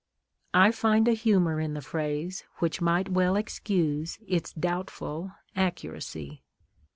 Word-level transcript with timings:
I 0.55 0.71
find 0.71 1.07
a 1.07 1.11
humor 1.13 1.59
in 1.59 1.75
the 1.75 1.81
phrase 1.83 2.43
which 2.57 2.81
might 2.81 3.09
well 3.09 3.35
excuse 3.35 4.17
its 4.27 4.51
doubtful 4.51 5.31
accuracy. 5.55 6.41